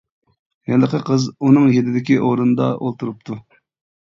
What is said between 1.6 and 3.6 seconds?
يېنىدىكى ئورۇندا ئولتۇرۇپتۇ.